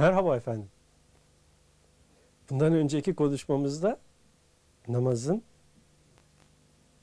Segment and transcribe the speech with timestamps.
[0.00, 0.68] Merhaba efendim.
[2.50, 4.00] Bundan önceki konuşmamızda
[4.88, 5.42] namazın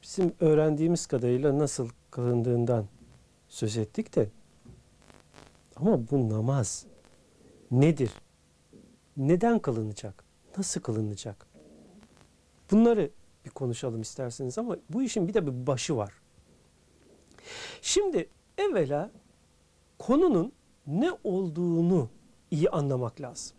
[0.03, 2.87] bizim öğrendiğimiz kadarıyla nasıl kılındığından
[3.49, 4.29] söz ettik de
[5.75, 6.85] ama bu namaz
[7.71, 8.11] nedir?
[9.17, 10.23] Neden kılınacak?
[10.57, 11.47] Nasıl kılınacak?
[12.71, 13.11] Bunları
[13.45, 16.13] bir konuşalım isterseniz ama bu işin bir de bir başı var.
[17.81, 19.11] Şimdi evvela
[19.99, 20.51] konunun
[20.87, 22.09] ne olduğunu
[22.51, 23.57] iyi anlamak lazım.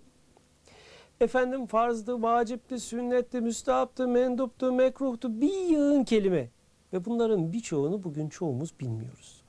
[1.21, 6.49] Efendim farzdı, vacipti, sünnetti, müstahaptı, menduptu, mekruhtu bir yığın kelime.
[6.93, 9.43] Ve bunların birçoğunu bugün çoğumuz bilmiyoruz.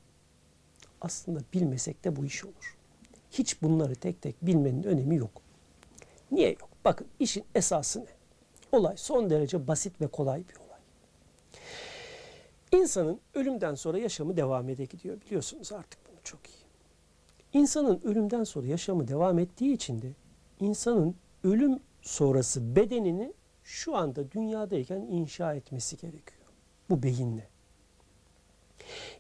[1.02, 2.78] Aslında bilmesek de bu iş olur.
[3.32, 5.42] Hiç bunları tek tek bilmenin önemi yok.
[6.32, 6.70] Niye yok?
[6.86, 8.06] Bakın işin esası ne?
[8.72, 10.80] Olay son derece basit ve kolay bir olay.
[12.82, 15.22] İnsanın ölümden sonra yaşamı devam ede gidiyor.
[15.22, 16.59] Biliyorsunuz artık bunu çok iyi.
[17.54, 20.14] İnsanın ölümden sonra yaşamı devam ettiği için de
[20.60, 26.44] insanın ölüm sonrası bedenini şu anda dünyadayken inşa etmesi gerekiyor.
[26.90, 27.50] Bu beyinle.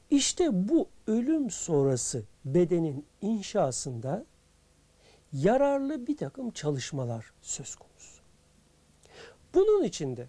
[0.09, 4.25] İşte bu ölüm sonrası bedenin inşasında
[5.33, 8.21] yararlı bir takım çalışmalar söz konusu.
[9.53, 10.27] Bunun içinde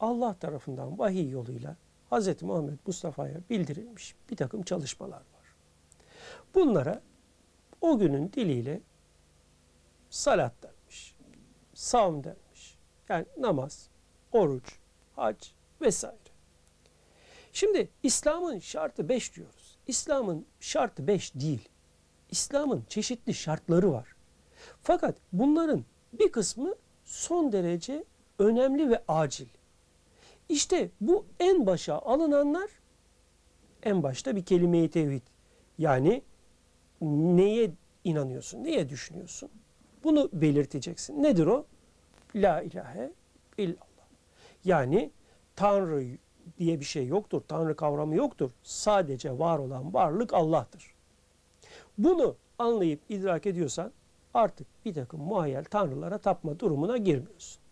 [0.00, 1.76] Allah tarafından vahiy yoluyla
[2.10, 2.42] Hz.
[2.42, 5.22] Muhammed Mustafa'ya bildirilmiş bir takım çalışmalar.
[6.54, 7.02] Bunlara
[7.80, 8.80] o günün diliyle
[10.10, 11.14] salat denmiş,
[11.74, 12.78] savm denmiş.
[13.08, 13.88] Yani namaz,
[14.32, 14.78] oruç,
[15.16, 15.46] hac
[15.80, 16.18] vesaire.
[17.52, 19.78] Şimdi İslam'ın şartı beş diyoruz.
[19.86, 21.68] İslam'ın şartı beş değil.
[22.30, 24.08] İslam'ın çeşitli şartları var.
[24.82, 26.74] Fakat bunların bir kısmı
[27.04, 28.04] son derece
[28.38, 29.48] önemli ve acil.
[30.48, 32.70] İşte bu en başa alınanlar
[33.82, 35.22] en başta bir kelime-i tevhid.
[35.78, 36.22] Yani
[37.00, 37.70] neye
[38.04, 39.50] inanıyorsun, neye düşünüyorsun?
[40.04, 41.22] Bunu belirteceksin.
[41.22, 41.66] Nedir o?
[42.34, 43.12] La ilahe
[43.58, 44.06] illallah.
[44.64, 45.10] Yani
[45.56, 46.04] Tanrı
[46.58, 47.42] diye bir şey yoktur.
[47.48, 48.50] Tanrı kavramı yoktur.
[48.62, 50.94] Sadece var olan varlık Allah'tır.
[51.98, 53.92] Bunu anlayıp idrak ediyorsan
[54.34, 57.62] artık bir takım muhayyel tanrılara tapma durumuna girmiyorsun.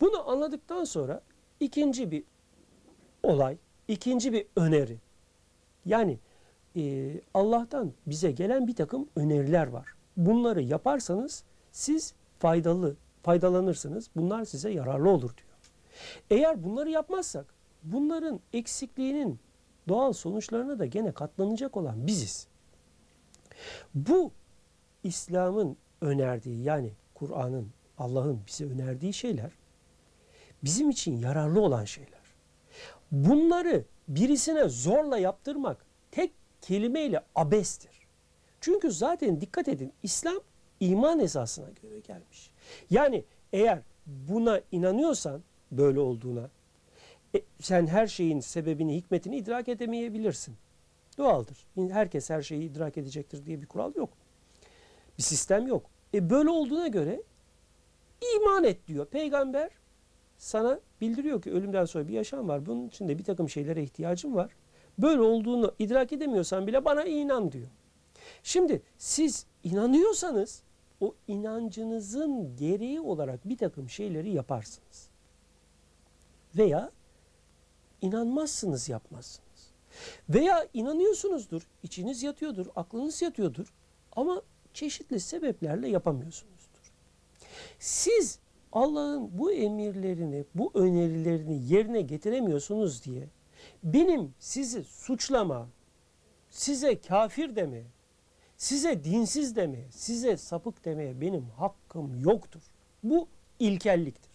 [0.00, 1.22] Bunu anladıktan sonra
[1.60, 2.24] ikinci bir
[3.22, 3.56] olay,
[3.88, 4.98] ikinci bir öneri.
[5.86, 6.18] Yani
[6.76, 9.88] e, Allah'tan bize gelen bir takım öneriler var.
[10.16, 14.10] Bunları yaparsanız siz faydalı, faydalanırsınız.
[14.16, 15.54] Bunlar size yararlı olur diyor.
[16.30, 19.38] Eğer bunları yapmazsak bunların eksikliğinin
[19.88, 22.46] doğal sonuçlarına da gene katlanacak olan biziz.
[23.94, 24.32] Bu
[25.04, 27.68] İslam'ın önerdiği yani Kur'an'ın,
[27.98, 29.52] Allah'ın bize önerdiği şeyler
[30.64, 32.24] bizim için yararlı olan şeyler.
[33.12, 36.32] Bunları birisine zorla yaptırmak tek
[36.64, 37.90] kelimeyle abestir.
[38.60, 40.40] Çünkü zaten dikkat edin İslam
[40.80, 42.50] iman esasına göre gelmiş.
[42.90, 45.42] Yani eğer buna inanıyorsan
[45.72, 46.50] böyle olduğuna
[47.34, 50.56] e, sen her şeyin sebebini, hikmetini idrak edemeyebilirsin.
[51.18, 51.66] Doğaldır.
[51.90, 54.10] Herkes her şeyi idrak edecektir diye bir kural yok.
[55.18, 55.86] Bir sistem yok.
[56.14, 57.22] E böyle olduğuna göre
[58.36, 59.06] iman et diyor.
[59.06, 59.70] Peygamber
[60.38, 62.66] sana bildiriyor ki ölümden sonra bir yaşam var.
[62.66, 64.52] Bunun için de bir takım şeylere ihtiyacım var.
[64.98, 67.68] Böyle olduğunu idrak edemiyorsan bile bana inan diyor.
[68.42, 70.62] Şimdi siz inanıyorsanız
[71.00, 75.08] o inancınızın gereği olarak bir takım şeyleri yaparsınız.
[76.56, 76.90] Veya
[78.02, 79.70] inanmazsınız yapmazsınız.
[80.28, 83.74] Veya inanıyorsunuzdur, içiniz yatıyordur, aklınız yatıyordur
[84.16, 84.42] ama
[84.74, 86.92] çeşitli sebeplerle yapamıyorsunuzdur.
[87.78, 88.38] Siz
[88.72, 93.28] Allah'ın bu emirlerini, bu önerilerini yerine getiremiyorsunuz diye
[93.82, 95.68] benim sizi suçlama,
[96.50, 97.86] size kafir demeye,
[98.56, 102.62] size dinsiz demeye, size sapık demeye benim hakkım yoktur.
[103.02, 104.32] Bu ilkelliktir.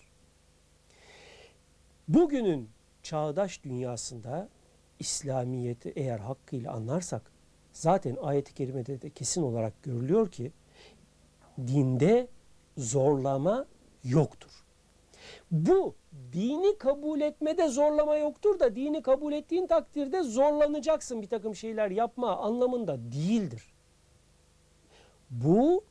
[2.08, 2.70] Bugünün
[3.04, 4.50] çağdaş dünyasında
[5.00, 7.32] İslamiyeti eğer hakkıyla anlarsak
[7.74, 10.52] zaten ayet-i kerimede de kesin olarak görülüyor ki
[11.58, 12.28] dinde
[12.78, 13.66] zorlama
[14.04, 14.52] yoktur.
[15.52, 15.96] Bu
[16.34, 22.38] dini kabul etmede zorlama yoktur da dini kabul ettiğin takdirde zorlanacaksın bir takım şeyler yapma
[22.38, 23.74] anlamında değildir.
[25.30, 25.84] Bu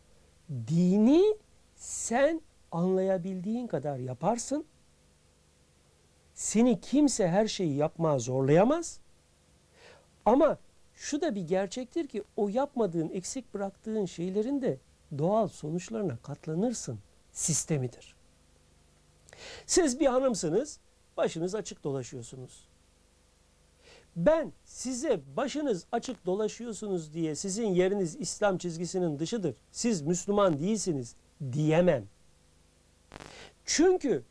[0.51, 1.37] dini
[1.77, 2.41] sen
[2.73, 4.65] anlayabildiğin kadar yaparsın.
[6.35, 9.01] Seni kimse her şeyi yapmaya zorlayamaz.
[10.25, 10.59] Ama
[10.95, 14.79] şu da bir gerçektir ki o yapmadığın, eksik bıraktığın şeylerin de
[15.19, 16.99] doğal sonuçlarına katlanırsın
[17.33, 18.18] sistemidir.
[19.67, 20.81] Siz bir hanımsınız,
[21.17, 22.69] başınız açık dolaşıyorsunuz.
[24.17, 29.57] Ben size başınız açık dolaşıyorsunuz diye sizin yeriniz İslam çizgisinin dışıdır.
[29.73, 31.15] Siz Müslüman değilsiniz
[31.53, 32.05] diyemem.
[33.65, 34.25] Çünkü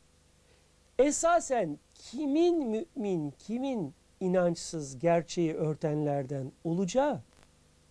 [1.00, 7.22] esasen kimin mümin, kimin inançsız gerçeği örtenlerden olacağı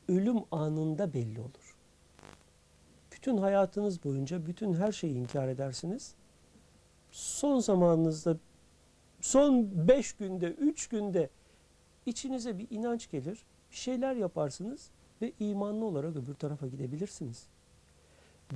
[0.09, 1.77] ölüm anında belli olur.
[3.13, 6.15] Bütün hayatınız boyunca bütün her şeyi inkar edersiniz.
[7.17, 8.37] Son zamanınızda
[9.21, 11.31] son beş günde, üç günde
[12.07, 14.91] içinize bir inanç gelir, bir şeyler yaparsınız
[15.23, 17.47] ve imanlı olarak öbür tarafa gidebilirsiniz.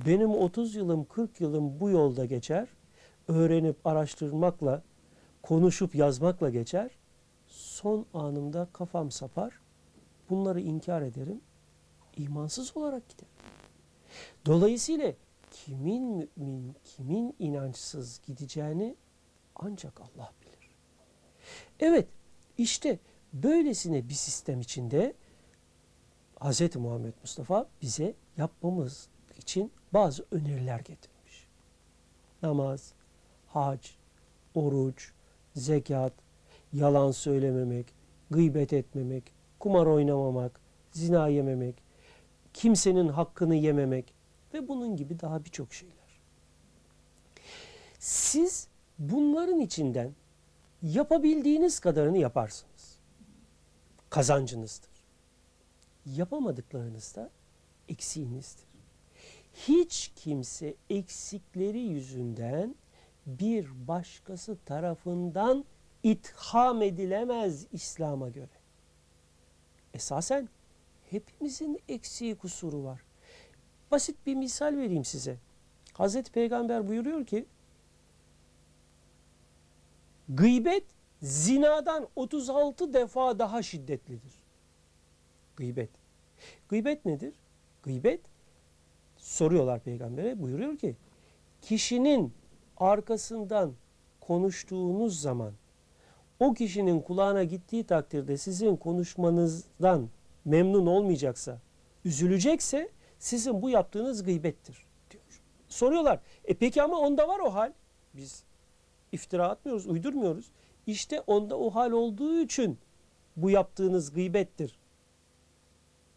[0.05, 2.67] Benim 30 yılım, 40 yılım bu yolda geçer.
[3.27, 4.83] Öğrenip araştırmakla,
[5.41, 6.91] konuşup yazmakla geçer.
[7.47, 9.53] Son anımda kafam sapar.
[10.29, 11.41] Bunları inkar ederim.
[12.17, 13.29] İmansız olarak gider.
[14.45, 15.13] Dolayısıyla
[15.51, 18.95] kimin mümin, kimin inançsız gideceğini
[19.55, 20.69] ancak Allah bilir.
[21.79, 22.07] Evet,
[22.57, 22.99] işte
[23.33, 25.13] böylesine bir sistem içinde
[26.41, 26.75] Hz.
[26.75, 31.47] Muhammed Mustafa bize yapmamız için bazı öneriler getirmiş.
[32.41, 32.93] Namaz,
[33.47, 33.87] hac,
[34.55, 35.13] oruç,
[35.55, 36.13] zekat,
[36.73, 37.93] yalan söylememek,
[38.29, 40.59] gıybet etmemek, kumar oynamamak,
[40.91, 41.83] zina yememek,
[42.53, 44.13] kimsenin hakkını yememek
[44.53, 45.95] ve bunun gibi daha birçok şeyler.
[47.99, 48.67] Siz
[48.99, 50.15] bunların içinden
[50.81, 52.99] yapabildiğiniz kadarını yaparsınız.
[54.09, 54.89] Kazancınızdır.
[56.05, 57.29] Yapamadıklarınız da
[57.89, 58.65] eksiğinizdir.
[59.53, 62.75] Hiç kimse eksikleri yüzünden
[63.25, 65.65] bir başkası tarafından
[66.03, 68.61] itham edilemez İslam'a göre.
[69.93, 70.49] Esasen
[71.09, 73.01] hepimizin eksiği kusuru var.
[73.91, 75.37] Basit bir misal vereyim size.
[75.93, 77.45] Hazreti Peygamber buyuruyor ki
[80.29, 80.83] gıybet
[81.21, 84.33] zinadan 36 defa daha şiddetlidir.
[85.55, 85.89] Gıybet.
[86.69, 87.33] Gıybet nedir?
[87.83, 88.21] Gıybet
[89.17, 90.95] soruyorlar peygambere buyuruyor ki
[91.61, 92.33] kişinin
[92.77, 93.73] arkasından
[94.19, 95.53] konuştuğunuz zaman
[96.39, 100.09] o kişinin kulağına gittiği takdirde sizin konuşmanızdan
[100.45, 101.59] memnun olmayacaksa,
[102.05, 102.89] üzülecekse
[103.21, 105.23] sizin bu yaptığınız gıybettir diyor.
[105.67, 106.19] Soruyorlar.
[106.45, 107.73] E peki ama onda var o hal.
[108.13, 108.43] Biz
[109.11, 110.51] iftira atmıyoruz, uydurmuyoruz.
[110.87, 112.77] İşte onda o hal olduğu için
[113.35, 114.79] bu yaptığınız gıybettir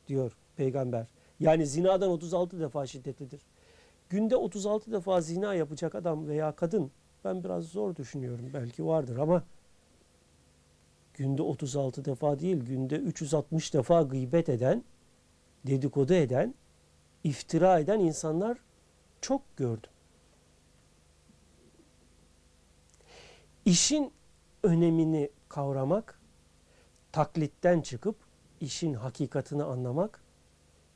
[0.08, 1.06] diyor peygamber.
[1.40, 3.40] Yani zinadan 36 defa şiddetlidir.
[4.08, 6.90] Günde 36 defa zina yapacak adam veya kadın
[7.24, 9.42] ben biraz zor düşünüyorum belki vardır ama
[11.14, 14.84] günde 36 defa değil günde 360 defa gıybet eden,
[15.66, 16.54] dedikodu eden,
[17.24, 18.58] iftira eden insanlar
[19.20, 19.90] çok gördüm.
[23.64, 24.12] İşin
[24.62, 26.20] önemini kavramak,
[27.12, 28.16] taklitten çıkıp
[28.60, 30.20] işin hakikatini anlamak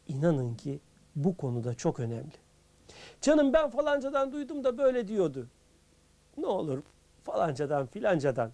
[0.09, 0.81] inanın ki
[1.17, 2.37] bu konuda çok önemli.
[3.21, 5.49] Canım ben falancadan duydum da böyle diyordu.
[6.37, 6.83] Ne olur
[7.25, 8.53] falancadan filancadan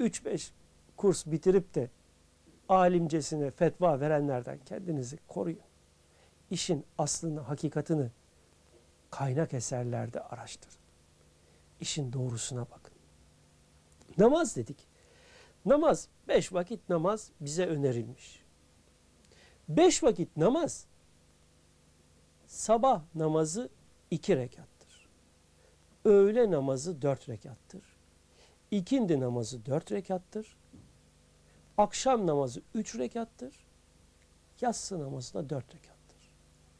[0.00, 0.50] 3-5
[0.96, 1.90] kurs bitirip de
[2.68, 5.73] alimcesine fetva verenlerden kendinizi koruyun.
[6.54, 8.10] İşin aslını, hakikatini
[9.10, 10.76] kaynak eserlerde araştırın.
[11.80, 12.94] İşin doğrusuna bakın.
[14.18, 14.86] Namaz dedik.
[15.64, 18.42] Namaz, beş vakit namaz bize önerilmiş.
[19.68, 20.86] Beş vakit namaz,
[22.46, 23.68] sabah namazı
[24.10, 25.08] iki rekattır.
[26.04, 27.82] Öğle namazı dört rekattır.
[28.70, 30.56] İkindi namazı dört rekattır.
[31.78, 33.54] Akşam namazı üç rekattır.
[34.60, 35.93] Yatsı namazı da dört rekattır.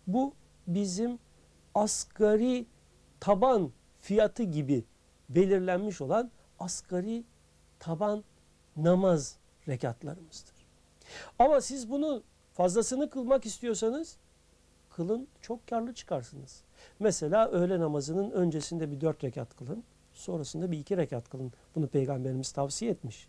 [0.06, 0.32] Bu
[0.66, 1.18] bizim
[1.74, 2.66] asgari
[3.20, 3.70] taban
[4.00, 4.84] fiyatı gibi
[5.28, 7.24] belirlenmiş olan asgari
[7.78, 8.24] taban
[8.76, 9.36] namaz
[9.68, 10.54] rekatlarımızdır.
[11.38, 14.16] Ama siz bunu fazlasını kılmak istiyorsanız
[14.90, 16.62] kılın çok karlı çıkarsınız.
[16.98, 19.84] Mesela öğle namazının öncesinde bir dört rekat kılın.
[20.12, 21.52] Sonrasında bir iki rekat kılın.
[21.74, 23.28] Bunu peygamberimiz tavsiye etmiş.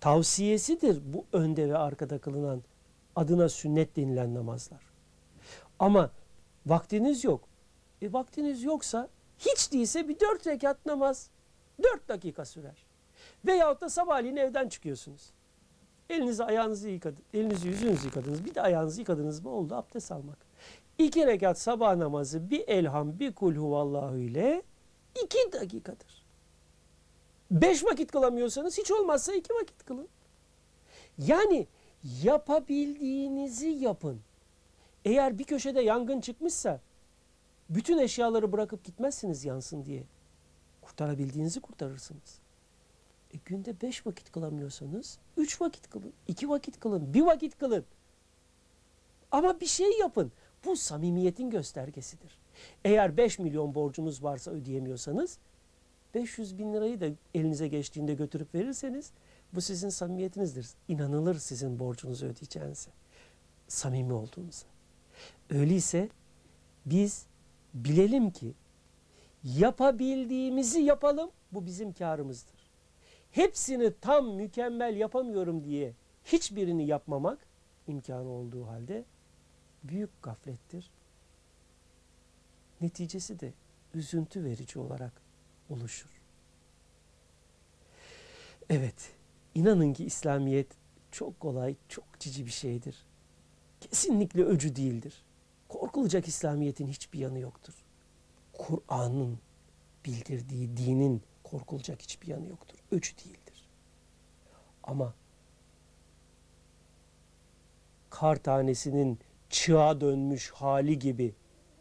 [0.00, 2.62] Tavsiyesidir bu önde ve arkada kılınan
[3.16, 4.87] adına sünnet denilen namazlar.
[5.78, 6.10] Ama
[6.66, 7.48] vaktiniz yok.
[8.02, 9.08] E vaktiniz yoksa
[9.38, 11.30] hiç değilse bir dört rekat namaz
[11.82, 12.86] dört dakika sürer.
[13.46, 15.30] Veyahut da sabahleyin evden çıkıyorsunuz.
[16.10, 18.44] Elinizi ayağınızı yıkadınız, elinizi yüzünüzü yıkadınız.
[18.44, 20.38] Bir de ayağınızı yıkadınız mı oldu abdest almak.
[20.98, 24.62] İki rekat sabah namazı bir elham bir kul huvallahu ile
[25.24, 26.26] iki dakikadır.
[27.50, 30.08] Beş vakit kılamıyorsanız hiç olmazsa iki vakit kılın.
[31.18, 31.66] Yani
[32.22, 34.20] yapabildiğinizi yapın.
[35.08, 36.80] Eğer bir köşede yangın çıkmışsa
[37.68, 40.04] bütün eşyaları bırakıp gitmezsiniz yansın diye.
[40.82, 42.38] Kurtarabildiğinizi kurtarırsınız.
[43.34, 47.84] E, günde beş vakit kılamıyorsanız üç vakit kılın, iki vakit kılın, bir vakit kılın.
[49.30, 50.32] Ama bir şey yapın.
[50.64, 52.38] Bu samimiyetin göstergesidir.
[52.84, 55.38] Eğer 5 milyon borcunuz varsa ödeyemiyorsanız
[56.14, 59.12] 500 bin lirayı da elinize geçtiğinde götürüp verirseniz
[59.52, 60.68] bu sizin samimiyetinizdir.
[60.88, 62.90] İnanılır sizin borcunuzu ödeyeceğinize.
[63.68, 64.77] Samimi olduğunuza.
[65.50, 66.08] Öyleyse
[66.86, 67.26] biz
[67.74, 68.54] bilelim ki
[69.44, 71.30] yapabildiğimizi yapalım.
[71.52, 72.58] Bu bizim karımızdır.
[73.30, 75.94] Hepsini tam mükemmel yapamıyorum diye
[76.24, 77.38] hiçbirini yapmamak
[77.86, 79.04] imkanı olduğu halde
[79.84, 80.90] büyük gaflettir.
[82.80, 83.52] Neticesi de
[83.94, 85.12] üzüntü verici olarak
[85.70, 86.10] oluşur.
[88.70, 89.12] Evet,
[89.54, 90.66] inanın ki İslamiyet
[91.10, 93.04] çok kolay, çok cici bir şeydir.
[93.90, 95.24] Kesinlikle öcü değildir.
[95.68, 97.74] Korkulacak İslamiyet'in hiçbir yanı yoktur.
[98.52, 99.38] Kur'an'ın
[100.04, 102.78] bildirdiği dinin korkulacak hiçbir yanı yoktur.
[102.90, 103.68] Öcü değildir.
[104.82, 105.14] Ama
[108.10, 109.18] kar tanesinin
[109.50, 111.34] çığa dönmüş hali gibi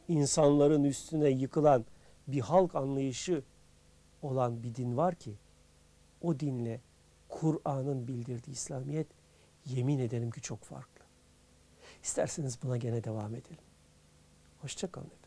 [0.08, 1.86] insanların üstüne yıkılan
[2.28, 3.44] bir halk anlayışı
[4.22, 5.36] olan bir din var ki
[6.22, 6.82] o dinle
[7.30, 9.08] Kur'an'ın bildirdiği İslamiyet
[9.66, 10.97] yemin ederim ki çok farklı.
[12.08, 13.64] İsterseniz buna gene devam edelim.
[14.62, 15.27] Hoşçakalın efendim.